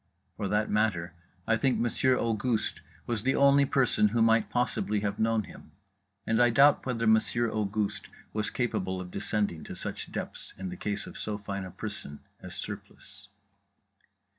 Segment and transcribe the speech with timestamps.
[0.35, 1.13] For that matter,
[1.45, 5.73] I think Monsieur Auguste was the only person who might possibly have known him;
[6.25, 10.75] and I doubt whether Monsieur Auguste was capable of descending to such depths in the
[10.75, 13.27] case of so fine a person as Surplice.